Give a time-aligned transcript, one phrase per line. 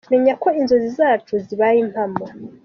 [0.11, 2.23] Menya ko inzozi zacu zibaye impamo.